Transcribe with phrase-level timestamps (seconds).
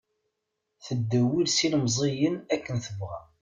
[0.85, 3.19] Teddewwil s ilemẓiyen akken tebɣa.